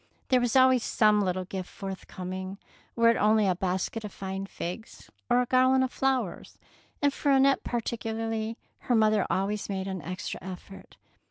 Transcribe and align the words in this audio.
There 0.29 0.41
was 0.41 0.55
always 0.55 0.83
some 0.83 1.21
little 1.21 1.45
gift 1.45 1.69
forthcoming, 1.69 2.57
were 2.95 3.09
it 3.11 3.17
only 3.17 3.45
a 3.45 3.53
basket 3.53 4.03
of 4.03 4.11
fine 4.11 4.47
figs 4.47 5.11
or 5.29 5.43
a 5.43 5.45
garland 5.45 5.83
of 5.83 5.91
flowers; 5.91 6.57
and 7.03 7.13
for 7.13 7.31
Annette 7.31 7.63
particularly 7.63 8.57
her 8.79 8.95
mother 8.95 9.27
always 9.29 9.69
made 9.69 9.87
an 9.87 10.01
extra 10.01 10.39
effort. 10.41 10.97